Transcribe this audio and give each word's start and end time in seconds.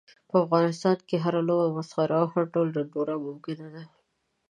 په 0.29 0.35
افغانستان 0.45 0.97
کې 1.07 1.15
هره 1.23 1.41
لوبه، 1.47 1.67
مسخره 1.77 2.15
او 2.21 2.27
هر 2.33 2.43
ډول 2.53 2.67
ډنډوره 2.75 3.15
ممکنه 3.25 3.67
ده. 3.73 3.83